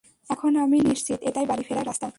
[0.29, 2.07] এখন আমি নিশ্চিত, এটাই বাড়ি ফেরার রাস্তা!